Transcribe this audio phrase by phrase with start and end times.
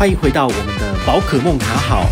[0.00, 2.06] 欢迎回到我们的宝可梦卡好。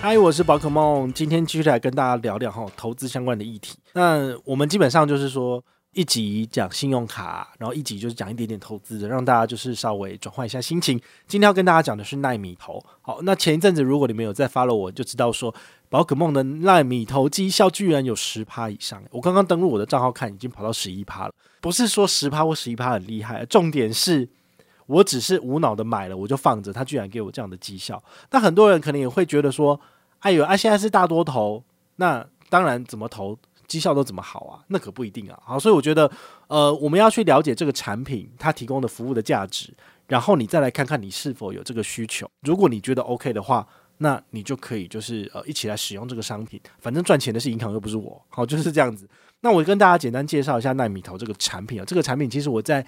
[0.00, 3.76] 嗨，我是宝可梦，今天继续来跟大家聊聊哈投资相关的议题。
[3.92, 5.62] 那我们基本上就是说。
[5.96, 11.00] 一集讲信用卡，然后一集就是讲一点点投资的，让大家就是稍微转换一下心情。
[11.26, 12.78] 今天要跟大家讲的是奈米投。
[13.00, 15.54] 好，那前一阵子如果你们有在 follow 我，就知道说
[15.88, 19.02] 宝可梦的奈米投绩效居然有十趴以上。
[19.10, 21.32] 我刚刚登录我的账号看，已经跑到十一趴了。
[21.62, 24.28] 不是说十趴或十一趴很厉害，重点是
[24.84, 28.04] 我只是无脑的买了，我就放着，它居然给我这样的绩效。
[28.32, 29.80] 那很多人可能也会觉得说，
[30.18, 31.64] 哎呦，啊现在是大多头，
[31.96, 33.38] 那当然怎么投？
[33.66, 34.64] 绩效都怎么好啊？
[34.68, 35.38] 那可不一定啊。
[35.44, 36.10] 好，所以我觉得，
[36.48, 39.72] 呃，我们要去了解这个产品它提供的服务的价值，
[40.06, 42.28] 然后你再来看看你是否有这个需求。
[42.42, 43.66] 如果你觉得 OK 的话，
[43.98, 46.60] 那你就可以就是呃一起来使用这个商品。
[46.78, 48.20] 反正赚钱的是银行，又不是我。
[48.28, 49.08] 好，就是这样子。
[49.40, 51.84] 那我跟大家简单介绍一下奈米投这个产品啊。
[51.86, 52.84] 这个产品其实我在。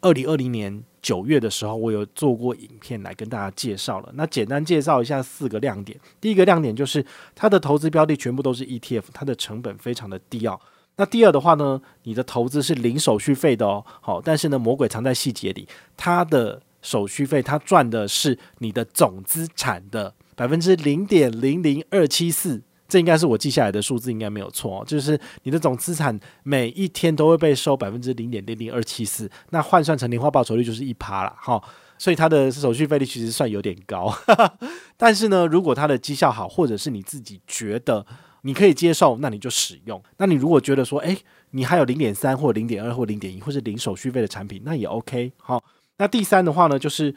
[0.00, 4.10] 二零二零年九月的时候，我有做过影片来跟大家介绍了。
[4.14, 5.98] 那简单介绍一下四个亮点。
[6.20, 10.58] 第一个亮点就是它的投资标的全部都是 ETF，它的成本非常的低哦。
[10.96, 13.84] 那第二的话呢，你的投资是零手续费的哦。
[14.00, 22.62] 好，但是呢，魔鬼藏在细节里，它的手续费它赚的是你的总资产的百分之零点零零二七四。
[22.90, 24.84] 这应该是我记下来的数字，应该没有错。
[24.86, 31.62] 就是你的总资产每一天都会被收百分之零点零零二七四，那换算成年化报酬率就是一趴了哈。
[31.96, 34.10] 所以它的手续费率其实算有点高，
[34.96, 38.06] 但是呢，如果它的绩效好，或者是你自己觉得
[38.40, 40.02] 你可以接受，那你就使用。
[40.16, 41.14] 那你如果觉得说，诶，
[41.50, 45.30] 你还有零点三或零点二或零点一，或是零手续费的产品，那也 OK。
[45.36, 45.62] 好，
[45.98, 47.10] 那第三的话呢，就是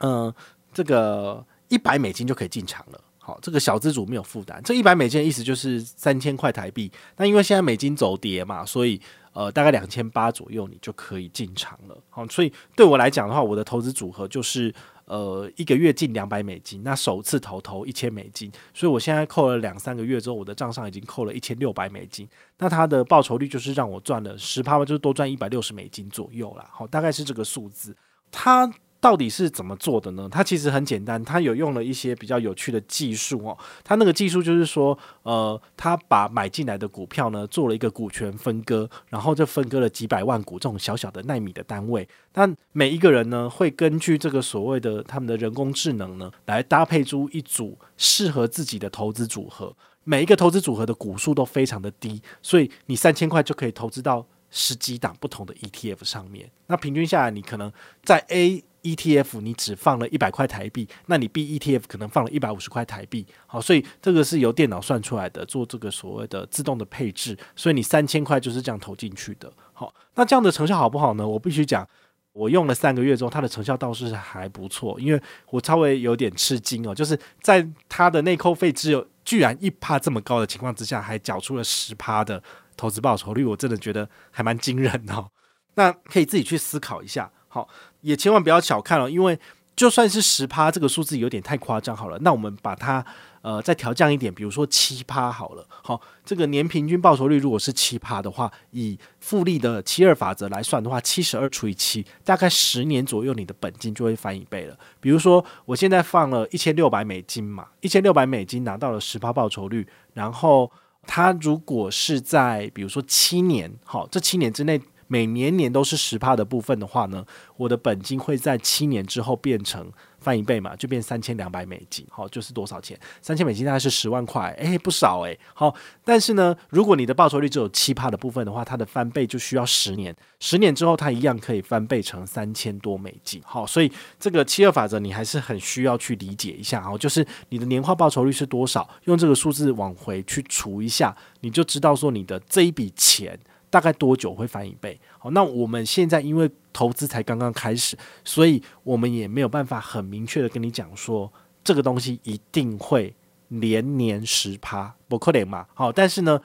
[0.00, 0.34] 嗯、呃，
[0.74, 3.00] 这个一百美金就可以进场了。
[3.28, 4.58] 好，这个小资主没有负担。
[4.64, 6.90] 这一百美金的意思就是三千块台币。
[7.18, 8.98] 那因为现在美金走跌嘛，所以
[9.34, 12.02] 呃大概两千八左右你就可以进场了。
[12.08, 22.26] 好，所以对我来讲的话，我的投资组合就是呃一个月进两百美金，那首次投投一千美金，所以我现在扣了两三个月之后，我的账上已经扣了一千六百美金。
[22.56, 26.66] 那它的报酬率就是让我赚了十趴，就是多赚一百六十美金左右啦。
[26.72, 27.94] 好，大概是这个数字。
[28.32, 28.72] 它。
[29.00, 30.28] 到底是怎么做的呢？
[30.30, 33.56] 它其实很简单，它有用了一些比较有趣的技术哦。
[33.84, 42.08] 它那个技术就是说，呃，它把买进来的股票呢做了一个股权分割，然后就分割了几百万股这种小小的纳米的单位。
[42.34, 49.74] 那每一个人呢会根据这个所谓的他们的人工智能呢来搭配出一组适合自己的投资组合。
[50.04, 56.50] 每一个投资组合的股数都非常的低，所以你三千块就可以投资到十几档不同的 ETF 上面。
[56.66, 57.70] 那平均下来，你可能
[58.02, 71.26] 在 A ETF 你只放了一百块台币，那你 B ETF 可能放了一百五十块台币，好，所以这个是由电脑算出来的，做这个所谓的自动的配置，所以你三千块就是这样投进去的，好，那这样的成效好不好呢？
[71.26, 71.86] 我必须讲，
[72.32, 82.42] 我用了三个月之后，它的成效倒是还不错，因为我稍微有点吃惊哦，就是在它的内扣费只有居然一趴这么高的情况之下，还缴出了十趴的
[82.76, 85.30] 投资报酬率，我真的觉得还蛮惊人的哦。
[85.74, 87.30] 那可以自己去思考一下。
[87.58, 87.68] 好，
[88.02, 89.36] 也千万不要小看了，因为
[89.74, 93.04] 就算是十趴这个数字有点太夸张好了，那我们把它
[93.42, 95.66] 呃再调降一点，比如说七趴好了。
[95.68, 104.78] 好，这个年平均报酬率如果是七趴的话，以复利的七二法则来算的话，七十二除以七，大概十年左右，你的本金就会翻一倍了。
[105.00, 110.70] 比如说，我现在放了一千六百美金嘛，一千六百美金拿到了十趴报酬率，然后
[111.04, 114.80] 它如果是在比如说七年，好，这七年之内。
[115.08, 117.24] 每年年都是十帕的部分的话呢，
[117.56, 122.98] 我的本金会在七年之后变成翻一倍嘛，就变三千两百美金，好，就是多少钱？
[123.22, 125.38] 三千美金大概是十万块，诶，不少诶。
[125.54, 125.74] 好，
[126.04, 133.40] 但是呢，如果你的报酬率只有七帕的部分的话，它的翻倍就需要十年，十年之后它一样可以翻倍成三千多美金。
[133.44, 133.90] 好，所以
[134.20, 143.38] 这个七二法则你还是很需要去理解一下，好，就是你的年化报酬率是多少，用这个数字往回去除一下，你就知道说你的这一笔钱。
[143.70, 144.98] 大概多久会翻一倍？
[145.18, 151.30] 好，那我们现在因为投资才刚刚开始，所以我们也没有办法很明确的跟你讲说
[151.62, 153.14] 这个东西一定会
[153.48, 155.66] 连年十趴，不可能嘛。
[155.74, 156.40] 好，但是呢，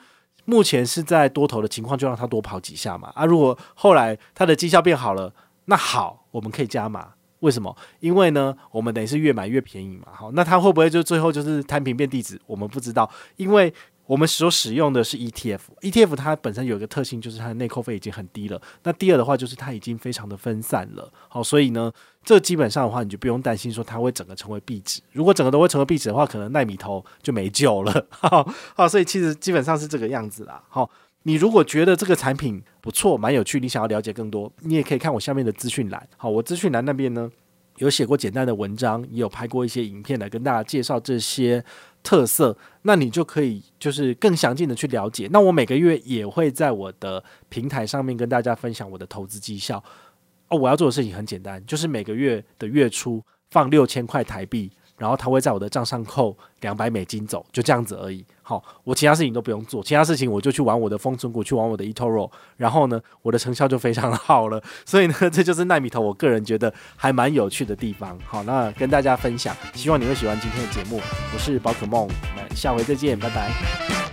[0.45, 3.11] 目前是在多头的情况，就让它多跑几下嘛。
[3.15, 5.33] 啊，如果后来它的绩效变好了，
[5.65, 7.13] 那好，我们可以加码。
[7.39, 7.75] 为什么？
[7.99, 10.07] 因为呢，我们等于是越买越便宜嘛。
[10.11, 12.39] 好，那它会不会就最后就是摊平变地址？
[12.45, 13.73] 我们不知道，因为。
[14.05, 18.61] 我们所使用的是 ETF，ETF 它本身有一个特性，就是它的内扣费已经很低了。
[18.83, 21.11] 那第二的话，就是它已经非常的分散了。
[21.29, 21.91] 好，所以呢，
[22.23, 25.01] 这基本上的话，你就不用担心说它会整个成为壁纸。
[25.13, 28.05] 如果整个都会成为壁纸的话，可能奈米投就没救了。
[28.11, 30.61] 好，好，所以其实基本上是这个样子啦。
[30.67, 30.89] 好，
[31.23, 36.05] 你如果觉得这个产品不错、蛮有趣，你想要了解更多，你也可以看我下面的资讯栏。
[36.17, 37.31] 好，我资讯栏那边呢
[37.77, 41.63] 有写过简单的文章，也有拍过一些影片来跟大家介绍这些
[42.03, 45.27] 特色，那你就可以就是更详尽的去了解。
[45.31, 49.83] 那我每个月也会在我的平台上面跟大家分享我的投资绩效。
[50.49, 54.71] 哦，我要做的事情很简单，就是每个月的月初放六千块台币。
[54.95, 58.23] 然后他会在我的账上扣两百美金走，就这样子而已。
[58.43, 64.61] 好，我其他事情都不用做，其他事情我就去玩我的丰存股，去玩我的 eToro，然后呢，我的成效就非常好了。
[64.85, 68.19] 所以呢，这就是奈米头，我个人觉得还蛮有趣的地方。
[68.25, 71.01] 好，那跟大家分享，希望你会喜欢今天的节目。
[71.33, 74.12] 我是宝可梦，我们下回再见，拜拜。